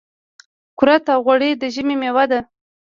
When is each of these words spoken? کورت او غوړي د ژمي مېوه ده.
کورت 0.77 1.05
او 1.13 1.19
غوړي 1.25 1.51
د 1.61 1.63
ژمي 1.73 1.95
مېوه 2.01 2.25
ده. 2.31 2.39